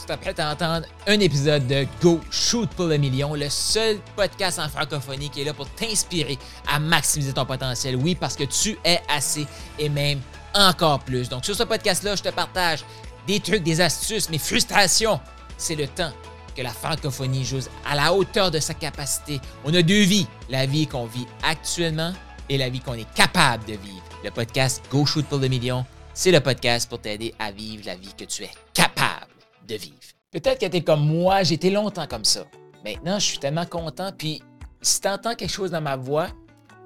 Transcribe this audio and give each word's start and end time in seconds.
Tu 0.00 0.06
t'apprêtes 0.06 0.40
à 0.40 0.50
entendre 0.50 0.86
un 1.06 1.20
épisode 1.20 1.66
de 1.66 1.86
Go 2.00 2.20
Shoot 2.30 2.70
pour 2.70 2.86
le 2.86 2.96
million, 2.96 3.34
le 3.34 3.50
seul 3.50 3.98
podcast 4.16 4.58
en 4.58 4.66
francophonie 4.66 5.28
qui 5.28 5.42
est 5.42 5.44
là 5.44 5.52
pour 5.52 5.68
t'inspirer 5.68 6.38
à 6.66 6.78
maximiser 6.78 7.34
ton 7.34 7.44
potentiel. 7.44 7.96
Oui, 7.96 8.14
parce 8.14 8.34
que 8.34 8.44
tu 8.44 8.78
es 8.82 8.98
assez 9.10 9.46
et 9.78 9.90
même 9.90 10.20
encore 10.54 11.00
plus. 11.00 11.28
Donc, 11.28 11.44
sur 11.44 11.54
ce 11.54 11.64
podcast-là, 11.64 12.16
je 12.16 12.22
te 12.22 12.30
partage 12.30 12.82
des 13.26 13.40
trucs, 13.40 13.62
des 13.62 13.82
astuces, 13.82 14.30
mes 14.30 14.38
frustrations. 14.38 15.20
C'est 15.58 15.76
le 15.76 15.86
temps 15.86 16.12
que 16.56 16.62
la 16.62 16.70
francophonie 16.70 17.44
joue 17.44 17.60
à 17.86 17.94
la 17.94 18.14
hauteur 18.14 18.50
de 18.50 18.58
sa 18.58 18.72
capacité. 18.72 19.38
On 19.66 19.74
a 19.74 19.82
deux 19.82 20.04
vies, 20.04 20.26
la 20.48 20.64
vie 20.64 20.86
qu'on 20.86 21.04
vit 21.04 21.26
actuellement 21.42 22.14
et 22.48 22.56
la 22.56 22.70
vie 22.70 22.80
qu'on 22.80 22.94
est 22.94 23.12
capable 23.12 23.66
de 23.66 23.72
vivre. 23.72 24.02
Le 24.24 24.30
podcast 24.30 24.82
Go 24.90 25.04
Shoot 25.04 25.26
pour 25.26 25.38
le 25.38 25.48
million, 25.48 25.84
c'est 26.14 26.32
le 26.32 26.40
podcast 26.40 26.88
pour 26.88 27.02
t'aider 27.02 27.34
à 27.38 27.52
vivre 27.52 27.82
la 27.84 27.96
vie 27.96 28.14
que 28.16 28.24
tu 28.24 28.44
es 28.44 28.50
capable 28.72 29.29
de 29.66 29.74
vivre. 29.76 29.96
Peut-être 30.30 30.60
que 30.60 30.66
tu 30.66 30.76
es 30.76 30.80
comme 30.82 31.06
moi, 31.06 31.42
j'étais 31.42 31.70
longtemps 31.70 32.06
comme 32.06 32.24
ça. 32.24 32.46
Maintenant, 32.84 33.18
je 33.18 33.24
suis 33.24 33.38
tellement 33.38 33.66
content. 33.66 34.12
Puis, 34.16 34.42
si 34.80 35.00
tu 35.00 35.08
entends 35.08 35.34
quelque 35.34 35.50
chose 35.50 35.70
dans 35.70 35.80
ma 35.80 35.96
voix, 35.96 36.28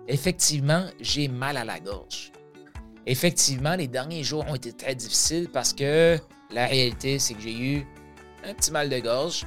effectivement, 0.09 0.85
j'ai 1.01 1.29
mal 1.29 1.57
à 1.57 1.65
la 1.65 1.79
gorge. 1.79 2.33
Effectivement, 3.07 3.77
les 3.77 3.87
derniers 3.87 4.25
jours 4.25 4.45
ont 4.49 4.55
été 4.55 4.73
très 4.73 4.95
difficiles 4.95 5.49
parce 5.53 5.73
que 5.73 6.19
la 6.51 6.67
réalité, 6.67 7.19
c'est 7.19 7.35
que 7.35 7.43
j'ai 7.43 7.59
eu 7.59 7.87
un 8.45 8.55
petit 8.55 8.71
mal 8.71 8.89
de 8.89 8.99
gorge 8.99 9.45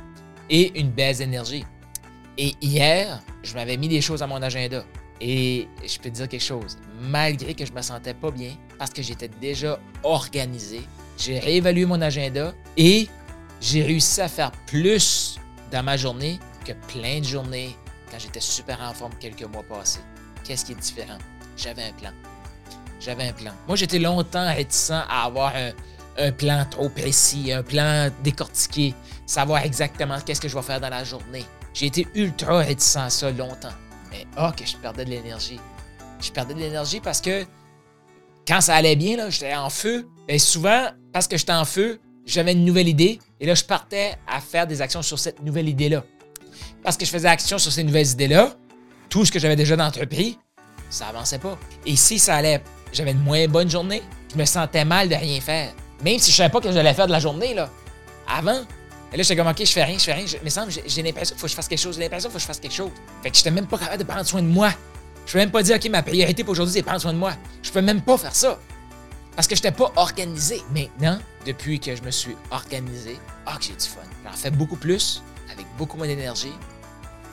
et 0.49 0.80
une 0.80 0.91
baisse 0.91 1.18
d'énergie. 1.18 1.66
Et 2.38 2.54
hier, 2.62 3.21
je 3.44 3.55
m'avais 3.55 3.77
mis 3.77 3.88
des 3.88 4.02
choses 4.02 4.21
à 4.21 4.27
mon 4.27 4.41
agenda. 4.41 4.84
Et 5.20 5.68
je 5.84 5.98
peux 5.98 6.09
te 6.09 6.16
dire 6.16 6.27
quelque 6.27 6.44
chose, 6.44 6.77
malgré 7.02 7.55
que 7.55 7.66
je 7.66 7.73
me 7.73 7.82
sentais 7.82 8.13
pas 8.13 8.30
bien, 8.30 8.52
parce 8.77 8.91
que 8.91 9.02
j'étais 9.02 9.27
déjà 9.27 9.80
organisé, 10.04 10.82
j'ai 11.18 11.40
réévalué 11.40 11.85
mon 11.85 11.99
agenda 12.02 12.54
et 12.77 13.07
j'ai 13.62 13.84
réussi 13.84 14.22
à 14.22 14.28
faire 14.28 14.52
plus 14.68 15.40
dans 15.72 15.84
ma 15.84 15.98
journée 15.98 16.40
que 16.66 16.74
plein 16.92 17.20
de 17.20 17.26
journées 17.26 17.76
quand 18.12 18.20
j'étais 18.20 18.40
super 18.40 18.82
en 18.82 18.94
forme 18.94 19.14
quelques 19.20 19.44
mois 19.44 19.64
passés. 19.64 19.99
Qu'est-ce 20.44 20.66
qui 20.66 20.74
est 20.74 20.76
différent? 20.76 21.18
J'avais 21.58 21.84
un 21.84 21.94
plan. 21.94 22.12
J'avais 22.99 23.27
un 23.27 23.34
plan. 23.34 23.52
Moi, 23.68 23.76
j'étais 23.76 23.99
longtemps 23.99 24.46
réticent 24.48 24.91
à 24.91 25.26
avoir 25.26 25.54
un, 25.55 26.32
plan 26.32 26.66
trop 26.70 26.90
précis, 26.90 27.52
un 27.52 27.64
plan 27.64 28.10
décortiqué, 28.24 28.96
savoir 29.26 29.64
exactement 29.64 30.18
qu'est-ce 30.26 30.42
que 30.42 30.48
je 30.48 30.55
vais 30.55 30.64
faire 30.64 30.80
dans 30.80 30.90
la 30.90 31.04
journée. 31.04 31.46
J'ai 31.74 31.88
été 31.88 32.08
ultra 32.16 32.60
réticent 32.60 32.96
à 32.96 33.10
ça 33.10 33.32
longtemps. 33.32 33.74
Mais 34.10 34.26
oh, 34.40 34.49
que 34.55 34.66
je 34.66 34.76
perdais 34.77 35.05
de 35.05 35.12
l'énergie. 35.12 35.60
Je 36.20 36.32
perdais 36.32 36.54
de 36.54 36.60
l'énergie 36.60 36.99
parce 36.99 37.21
que 37.21 37.46
quand 38.48 38.62
ça 38.62 38.76
allait 38.76 38.96
bien, 38.96 39.30
j'étais 39.30 39.54
en 39.55 39.70
feu. 39.70 40.08
Et 40.27 40.40
souvent, 40.40 40.88
parce 41.14 41.27
que 41.27 41.38
j'étais 41.38 41.54
en 41.54 41.66
feu, 41.66 41.99
j'avais 42.28 42.52
une 42.52 42.66
nouvelle 42.66 42.88
idée. 42.88 43.20
Et 43.40 43.46
là, 43.46 43.56
je 43.56 43.64
partais 43.64 44.16
à 44.28 44.40
faire 44.40 44.68
des 44.68 44.82
actions 44.82 45.02
sur 45.02 45.18
cette 45.18 45.42
nouvelle 45.42 45.70
idée-là. 45.70 46.04
Parce 46.84 46.98
que 46.98 47.06
je 47.06 47.10
faisais 47.10 47.28
action 47.28 47.58
sur 47.58 47.72
ces 47.72 47.84
nouvelles 47.84 48.08
idées-là, 48.08 48.54
tout 49.10 49.26
ce 49.26 49.32
que 49.32 49.40
j'avais 49.40 49.56
déjà 49.56 49.76
entrepris, 49.84 50.38
ça 50.90 51.08
avançait 51.08 51.40
pas. 51.40 51.58
Et 51.86 51.96
si 51.96 52.20
ça 52.20 52.36
allait, 52.36 52.62
j'avais 52.94 53.12
une 53.12 53.22
moins 53.22 53.48
bonne 53.48 53.70
journée, 53.70 54.04
je 54.32 54.38
me 54.38 54.46
sentais 54.46 54.86
mal 54.86 55.10
de 55.10 55.16
rien 55.16 55.40
faire. 55.42 55.74
Même 56.04 56.20
si 56.20 56.32
je 56.32 56.38
savais 56.38 56.50
pas 56.50 56.62
que 56.62 56.72
j'allais 56.72 56.94
faire 56.94 57.08
de 57.08 57.12
la 57.12 57.20
journée, 57.20 57.54
là. 57.54 57.70
Avant, 58.28 58.62
et 59.14 59.18
là, 59.18 59.24
j'étais 59.24 59.36
comme, 59.38 59.48
OK, 59.48 59.60
je 59.60 59.72
fais 59.72 59.84
rien, 59.84 59.98
je 59.98 60.04
fais 60.04 60.14
rien. 60.14 60.26
Mais 60.44 60.50
semble, 60.50 60.72
j'ai 60.72 61.02
l'impression 61.02 61.34
qu'il 61.34 61.40
faut 61.40 61.46
que 61.46 61.52
je 61.52 61.55
fasse 61.55 61.68
quelque 61.68 61.80
chose. 61.80 61.96
J'ai 61.96 62.02
l'impression 62.02 62.30
qu'il 62.30 62.34
faut 62.34 62.38
que 62.38 62.42
je 62.42 62.48
fasse 62.48 62.60
quelque 62.60 62.76
chose. 62.76 62.92
Fait 63.24 63.32
que 63.32 63.38
j'étais 63.38 63.52
même 63.52 63.68
pas 63.68 63.78
capable 63.78 64.00
de 64.00 64.03
prendre 64.03 64.25
soin 64.25 64.42
de 64.42 64.48
moi. 64.48 64.72
Je 65.25 65.34
peux 65.34 65.40
même 65.40 65.52
pas 65.52 65.64
dire, 65.64 65.78
OK, 65.78 65.90
ma 65.90 66.03
priorité 66.03 66.44
pour 66.44 66.52
aujourd'hui, 66.52 66.74
c'est 66.74 66.84
prendre 66.84 67.02
soin 67.02 67.14
de 67.14 67.18
moi. 67.18 67.34
Je 67.64 67.72
peux 67.72 67.81
même 67.81 68.02
pas 68.02 68.18
faire 68.18 68.36
ça. 68.36 68.59
Parce 69.38 69.47
que 69.47 69.53
j'étais 69.53 69.72
pas 69.72 69.91
organisé. 69.97 70.63
Maintenant, 70.72 71.19
depuis 71.46 71.80
que 71.80 71.96
je 71.96 72.02
me 72.02 72.09
suis 72.09 72.35
organisé, 72.50 73.19
ah, 73.46 73.56
que 73.59 73.66
j'ai 73.66 73.74
du 73.74 73.85
fun. 73.85 74.02
J'en 74.25 74.31
fais 74.31 74.50
beaucoup 74.50 74.75
plus, 74.75 75.22
avec 75.53 75.68
beaucoup 75.78 75.96
moins 75.96 76.07
d'énergie. 76.07 76.56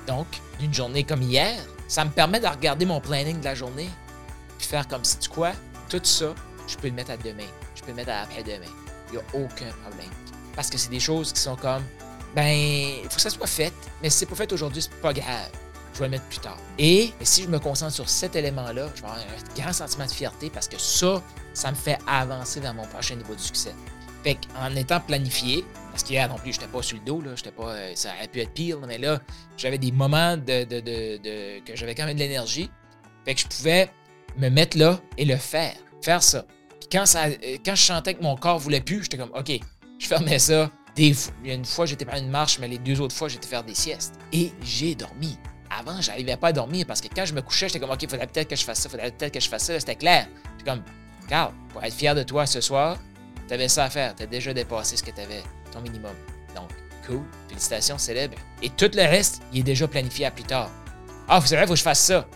Donc, 0.06 0.26
d'une 0.60 0.74
journée 0.74 1.04
comme 1.04 1.22
hier, 1.22 1.58
ça 1.88 2.04
me 2.04 2.10
permet 2.10 2.40
de 2.40 2.46
regarder 2.46 2.84
mon 2.84 3.00
planning 3.00 3.40
de 3.40 3.44
la 3.46 3.54
journée, 3.54 3.88
puis 4.58 4.66
faire 4.66 4.86
comme 4.86 5.02
si 5.02 5.16
tu 5.16 5.30
quoi, 5.30 5.52
tout 5.88 5.98
ça, 6.02 6.34
je 6.68 6.76
peux 6.76 6.88
le 6.88 6.92
mettre 6.92 7.10
à 7.10 7.16
demain. 7.16 7.48
Je 7.74 7.80
peux 7.80 7.88
le 7.88 7.94
mettre 7.94 8.10
à 8.10 8.20
après-demain. 8.20 8.70
Il 9.10 9.12
n'y 9.12 9.18
a 9.18 9.42
aucun 9.42 9.72
problème. 9.82 10.10
Parce 10.54 10.68
que 10.68 10.76
c'est 10.76 10.90
des 10.90 11.00
choses 11.00 11.32
qui 11.32 11.40
sont 11.40 11.56
comme, 11.56 11.84
ben, 12.34 12.54
il 13.02 13.08
faut 13.08 13.16
que 13.16 13.22
ça 13.22 13.30
soit 13.30 13.46
fait, 13.46 13.72
mais 14.02 14.10
si 14.10 14.18
c'est 14.18 14.26
pas 14.26 14.34
fait 14.36 14.52
aujourd'hui, 14.52 14.82
c'est 14.82 15.00
pas 15.00 15.14
grave. 15.14 15.48
Je 15.94 16.00
vais 16.00 16.06
le 16.06 16.10
mettre 16.10 16.24
plus 16.24 16.40
tard. 16.40 16.58
Et 16.78 17.12
si 17.22 17.44
je 17.44 17.48
me 17.48 17.58
concentre 17.60 17.92
sur 17.92 18.08
cet 18.08 18.34
élément-là, 18.34 18.88
je 18.94 19.00
vais 19.00 19.06
avoir 19.06 19.18
un 19.18 19.60
grand 19.60 19.72
sentiment 19.72 20.06
de 20.06 20.10
fierté 20.10 20.50
parce 20.50 20.68
que 20.68 20.76
ça, 20.78 21.22
ça 21.52 21.70
me 21.70 21.76
fait 21.76 21.98
avancer 22.06 22.60
vers 22.60 22.74
mon 22.74 22.86
prochain 22.86 23.14
niveau 23.14 23.34
de 23.34 23.40
succès. 23.40 23.74
Fait 24.24 24.34
qu'en 24.34 24.74
étant 24.74 25.00
planifié, 25.00 25.64
parce 25.90 26.02
qu'hier 26.02 26.28
non 26.28 26.36
plus, 26.36 26.52
j'étais 26.52 26.66
pas 26.66 26.82
sur 26.82 26.96
le 26.96 27.04
dos, 27.04 27.20
là, 27.20 27.30
pas, 27.56 27.94
ça 27.94 28.08
aurait 28.16 28.26
pu 28.26 28.40
être 28.40 28.52
pire, 28.52 28.80
mais 28.80 28.98
là, 28.98 29.20
j'avais 29.56 29.78
des 29.78 29.92
moments 29.92 30.36
de, 30.36 31.60
que 31.60 31.76
j'avais 31.76 31.94
quand 31.94 32.06
même 32.06 32.16
de 32.16 32.22
l'énergie. 32.22 32.68
Fait 33.24 33.34
que 33.34 33.40
je 33.40 33.46
pouvais 33.46 33.88
me 34.36 34.48
mettre 34.48 34.76
là 34.76 34.98
et 35.16 35.24
le 35.24 35.36
faire, 35.36 35.74
faire 36.02 36.22
ça. 36.22 36.44
Puis 36.80 36.88
quand, 36.90 37.06
ça, 37.06 37.28
quand 37.64 37.76
je 37.76 37.82
sentais 37.82 38.14
que 38.14 38.22
mon 38.22 38.34
corps 38.34 38.58
voulait 38.58 38.80
plus, 38.80 39.04
j'étais 39.04 39.18
comme, 39.18 39.30
OK, 39.34 39.52
je 39.98 40.06
fermais 40.06 40.40
ça. 40.40 40.70
Des 40.96 41.14
une 41.44 41.64
fois, 41.64 41.86
j'étais 41.86 42.04
prendre 42.04 42.22
une 42.22 42.30
marche, 42.30 42.58
mais 42.58 42.68
les 42.68 42.78
deux 42.78 43.00
autres 43.00 43.14
fois, 43.14 43.28
j'étais 43.28 43.46
faire 43.46 43.62
des 43.62 43.74
siestes. 43.74 44.14
Et 44.32 44.52
j'ai 44.62 44.94
dormi. 44.94 45.38
Avant, 45.76 46.00
j'arrivais 46.00 46.36
pas 46.36 46.48
à 46.48 46.52
dormir 46.52 46.86
parce 46.86 47.00
que 47.00 47.08
quand 47.08 47.24
je 47.24 47.34
me 47.34 47.42
couchais, 47.42 47.68
j'étais 47.68 47.80
comme, 47.80 47.90
OK, 47.90 48.02
il 48.02 48.08
faudrait 48.08 48.26
peut-être 48.26 48.48
que 48.48 48.56
je 48.56 48.64
fasse 48.64 48.80
ça, 48.80 48.88
faudrait 48.88 49.10
peut-être 49.10 49.34
que 49.34 49.40
je 49.40 49.48
fasse 49.48 49.64
ça. 49.64 49.80
C'était 49.80 49.96
clair. 49.96 50.28
J'étais 50.58 50.70
comme, 50.70 50.82
Carl, 51.28 51.52
pour 51.70 51.82
être 51.82 51.94
fier 51.94 52.14
de 52.14 52.22
toi 52.22 52.46
ce 52.46 52.60
soir, 52.60 52.98
t'avais 53.48 53.68
ça 53.68 53.84
à 53.84 53.90
faire. 53.90 54.14
T'as 54.14 54.26
déjà 54.26 54.54
dépassé 54.54 54.96
ce 54.96 55.02
que 55.02 55.10
t'avais, 55.10 55.42
ton 55.72 55.80
minimum. 55.80 56.14
Donc, 56.54 56.70
cool. 57.06 57.22
Félicitations, 57.48 57.98
célèbre. 57.98 58.36
Et 58.62 58.70
tout 58.70 58.90
le 58.94 59.02
reste, 59.02 59.42
il 59.52 59.60
est 59.60 59.64
déjà 59.64 59.88
planifié 59.88 60.26
à 60.26 60.30
plus 60.30 60.44
tard. 60.44 60.70
Ah, 61.28 61.40
vous 61.40 61.46
savez, 61.46 61.62
il 61.62 61.66
faut 61.66 61.72
que 61.72 61.78
je 61.78 61.82
fasse 61.82 62.00
ça. 62.00 62.26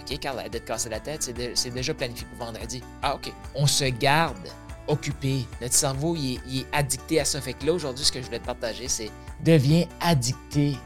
OK, 0.00 0.18
Carl, 0.18 0.38
arrête 0.38 0.52
de 0.52 0.58
te 0.58 0.66
casser 0.66 0.88
la 0.88 0.98
tête. 0.98 1.22
C'est 1.54 1.70
déjà 1.70 1.94
planifié 1.94 2.26
pour 2.26 2.44
vendredi. 2.46 2.82
Ah, 3.02 3.14
OK. 3.14 3.32
On 3.54 3.66
se 3.66 3.84
garde 3.84 4.48
occupé. 4.88 5.46
Notre 5.60 5.74
cerveau, 5.74 6.16
il 6.16 6.40
est, 6.52 6.66
addicté 6.72 7.20
à 7.20 7.24
ça. 7.24 7.40
Fait 7.40 7.52
que 7.52 7.64
là, 7.64 7.72
aujourd'hui, 7.72 8.04
ce 8.04 8.10
que 8.10 8.20
je 8.20 8.26
voulais 8.26 8.40
te 8.40 8.46
partager, 8.46 8.88
c'est 8.88 9.10
deviens 9.44 9.84
addicté 10.00 10.76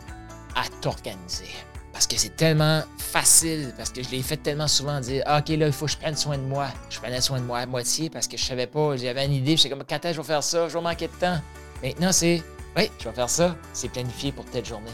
à 0.54 0.64
t'organiser. 0.80 1.48
Parce 1.94 2.08
que 2.08 2.16
c'est 2.18 2.34
tellement 2.34 2.82
facile, 2.98 3.72
parce 3.76 3.90
que 3.90 4.02
je 4.02 4.10
l'ai 4.10 4.20
fait 4.20 4.36
tellement 4.36 4.66
souvent 4.66 4.98
dire 5.00 5.22
ah, 5.26 5.38
OK, 5.38 5.48
là, 5.50 5.66
il 5.66 5.72
faut 5.72 5.86
que 5.86 5.92
je 5.92 5.96
prenne 5.96 6.16
soin 6.16 6.36
de 6.36 6.42
moi. 6.42 6.66
Je 6.90 6.98
prenais 6.98 7.20
soin 7.20 7.38
de 7.38 7.44
moi 7.44 7.60
à 7.60 7.66
moitié 7.66 8.10
parce 8.10 8.26
que 8.26 8.36
je 8.36 8.44
savais 8.44 8.66
pas, 8.66 8.96
j'avais 8.96 9.24
une 9.24 9.32
idée, 9.32 9.56
j'étais 9.56 9.70
comme 9.70 9.84
quand 9.88 10.04
est-ce 10.04 10.08
que 10.08 10.12
je 10.14 10.20
vais 10.20 10.26
faire 10.26 10.42
ça, 10.42 10.68
je 10.68 10.74
vais 10.74 10.82
manquer 10.82 11.06
de 11.06 11.12
temps. 11.12 11.38
Maintenant, 11.84 12.10
c'est 12.10 12.42
oui, 12.76 12.90
je 12.98 13.08
vais 13.08 13.14
faire 13.14 13.30
ça, 13.30 13.56
c'est 13.72 13.88
planifié 13.88 14.32
pour 14.32 14.44
telle 14.46 14.64
journée. 14.64 14.90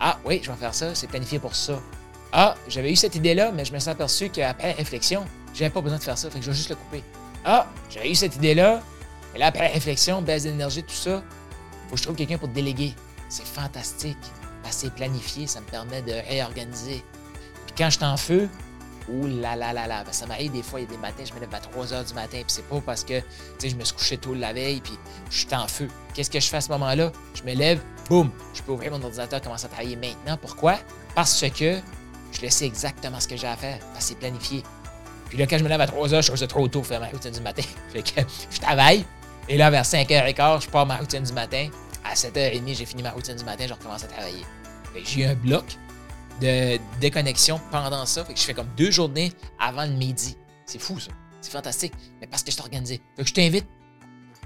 Ah, 0.00 0.18
oui, 0.26 0.40
je 0.42 0.50
vais 0.50 0.56
faire 0.58 0.74
ça, 0.74 0.94
c'est 0.94 1.06
planifié 1.06 1.38
pour 1.38 1.56
ça. 1.56 1.80
Ah, 2.30 2.54
j'avais 2.68 2.92
eu 2.92 2.96
cette 2.96 3.14
idée-là, 3.14 3.50
mais 3.50 3.64
je 3.64 3.72
me 3.72 3.78
suis 3.78 3.88
aperçu 3.88 4.28
qu'après 4.28 4.72
réflexion, 4.72 5.24
j'avais 5.54 5.70
pas 5.70 5.80
besoin 5.80 5.96
de 5.96 6.02
faire 6.02 6.18
ça, 6.18 6.28
fait 6.28 6.40
que 6.40 6.44
je 6.44 6.50
vais 6.50 6.56
juste 6.56 6.68
le 6.68 6.76
couper. 6.76 7.02
Ah, 7.42 7.66
j'avais 7.88 8.10
eu 8.10 8.14
cette 8.14 8.36
idée-là, 8.36 8.82
mais 9.32 9.38
là, 9.38 9.46
après 9.46 9.68
réflexion, 9.68 10.20
baisse 10.20 10.42
d'énergie, 10.42 10.82
tout 10.82 10.90
ça, 10.90 11.22
faut 11.86 11.92
que 11.92 11.96
je 11.96 12.02
trouve 12.02 12.16
quelqu'un 12.16 12.36
pour 12.36 12.50
te 12.50 12.54
déléguer. 12.54 12.94
C'est 13.30 13.46
fantastique. 13.46 14.18
Assez 14.68 14.90
planifié, 14.90 15.46
ça 15.46 15.60
me 15.60 15.66
permet 15.66 16.02
de 16.02 16.12
réorganiser. 16.28 17.02
Puis 17.66 17.74
quand 17.76 17.90
je 17.90 17.96
suis 17.96 18.04
en 18.04 18.16
feu, 18.16 18.48
ouh 19.08 19.26
là 19.26 19.56
ben, 19.56 20.12
ça 20.12 20.26
m'arrive 20.26 20.52
des 20.52 20.62
fois, 20.62 20.80
il 20.80 20.84
y 20.84 20.86
a 20.86 20.90
des 20.90 20.98
matins, 20.98 21.24
je 21.24 21.32
me 21.32 21.40
lève 21.40 21.54
à 21.54 21.60
3 21.60 21.86
h 21.86 22.06
du 22.08 22.14
matin, 22.14 22.38
puis 22.38 22.44
c'est 22.48 22.68
pas 22.68 22.80
parce 22.80 23.04
que, 23.04 23.20
je 23.62 23.74
me 23.74 23.84
suis 23.84 23.94
couché 23.94 24.18
tôt 24.18 24.34
la 24.34 24.52
veille, 24.52 24.80
puis 24.80 24.98
je 25.30 25.38
suis 25.38 25.54
en 25.54 25.66
feu. 25.66 25.88
Qu'est-ce 26.14 26.30
que 26.30 26.40
je 26.40 26.46
fais 26.46 26.58
à 26.58 26.60
ce 26.60 26.70
moment-là? 26.70 27.12
Je 27.34 27.42
me 27.42 27.54
lève, 27.54 27.80
boum, 28.08 28.30
je 28.54 28.62
peux 28.62 28.72
ouvrir 28.72 28.92
mon 28.92 29.02
ordinateur, 29.02 29.40
commencer 29.40 29.66
à 29.66 29.68
travailler 29.68 29.96
maintenant. 29.96 30.36
Pourquoi? 30.40 30.78
Parce 31.14 31.40
que 31.40 31.78
je 32.32 32.42
le 32.42 32.50
sais 32.50 32.66
exactement 32.66 33.20
ce 33.20 33.28
que 33.28 33.36
j'ai 33.36 33.46
à 33.46 33.56
faire, 33.56 33.78
parce 33.92 34.06
c'est 34.06 34.18
planifié. 34.18 34.62
Puis 35.28 35.38
là, 35.38 35.46
quand 35.46 35.58
je 35.58 35.64
me 35.64 35.68
lève 35.68 35.80
à 35.80 35.86
3 35.86 36.08
h 36.08 36.22
je 36.22 36.36
ça 36.36 36.46
trop 36.46 36.68
tôt 36.68 36.80
pour 36.80 36.86
faire 36.86 37.00
ma 37.00 37.08
routine 37.08 37.30
du 37.30 37.40
matin. 37.40 37.62
fait 37.92 38.02
que 38.02 38.20
je 38.50 38.60
travaille. 38.60 39.04
Et 39.48 39.56
là, 39.56 39.70
vers 39.70 39.84
5h15, 39.84 40.62
je 40.62 40.68
pars 40.68 40.86
ma 40.86 40.96
routine 40.96 41.22
du 41.22 41.32
matin. 41.32 41.68
À 42.04 42.14
7h30, 42.14 42.74
j'ai 42.74 42.86
fini 42.86 43.02
ma 43.02 43.10
routine 43.10 43.36
du 43.36 43.44
matin, 43.44 43.64
je 43.66 43.74
recommence 43.74 44.04
à 44.04 44.06
travailler. 44.06 44.44
Que 44.94 45.04
j'ai 45.04 45.26
un 45.26 45.34
bloc 45.34 45.64
de 46.40 46.78
déconnexion 47.00 47.60
pendant 47.70 48.06
ça. 48.06 48.24
Je 48.34 48.42
fais 48.42 48.54
comme 48.54 48.68
deux 48.76 48.90
journées 48.90 49.32
avant 49.58 49.84
le 49.84 49.92
midi. 49.92 50.36
C'est 50.66 50.80
fou, 50.80 50.98
ça. 50.98 51.10
C'est 51.40 51.52
fantastique. 51.52 51.94
Mais 52.20 52.26
parce 52.26 52.42
que 52.42 52.50
je 52.50 52.58
organisé. 52.60 53.00
Fait 53.16 53.22
que 53.22 53.28
je 53.28 53.34
t'invite. 53.34 53.66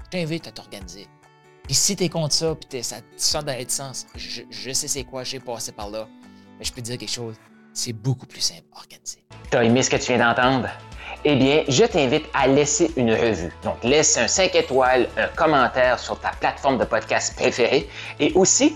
Je 0.05 0.09
t'invite 0.09 0.47
à 0.47 0.51
t'organiser. 0.51 1.07
Puis 1.63 1.75
si 1.75 1.95
t'es 1.95 2.09
contre 2.09 2.33
ça, 2.33 2.55
puis 2.55 2.83
ça 2.83 2.97
sort 3.15 3.43
de 3.43 3.51
réticence, 3.51 4.05
je, 4.15 4.41
je 4.49 4.71
sais 4.71 4.87
c'est 4.87 5.05
quoi, 5.05 5.23
j'ai 5.23 5.39
passé 5.39 5.71
par 5.71 5.89
là. 5.89 6.07
Mais 6.59 6.65
je 6.65 6.73
peux 6.73 6.81
te 6.81 6.87
dire 6.87 6.97
quelque 6.97 7.11
chose 7.11 7.35
c'est 7.73 7.93
beaucoup 7.93 8.25
plus 8.25 8.41
simple 8.41 8.63
organisé. 8.75 9.23
T'as 9.49 9.63
aimé 9.63 9.81
ce 9.81 9.89
que 9.89 9.97
tu 9.97 10.13
viens 10.13 10.19
d'entendre? 10.19 10.69
Eh 11.25 11.35
bien, 11.35 11.63
je 11.67 11.83
t'invite 11.85 12.25
à 12.33 12.47
laisser 12.47 12.91
une 12.97 13.11
revue. 13.11 13.51
Donc, 13.63 13.83
laisse 13.83 14.17
un 14.17 14.27
5 14.27 14.55
étoiles, 14.55 15.07
un 15.17 15.27
commentaire 15.27 15.99
sur 15.99 16.19
ta 16.19 16.31
plateforme 16.31 16.77
de 16.77 16.85
podcast 16.85 17.35
préférée 17.35 17.89
et 18.19 18.31
aussi, 18.33 18.75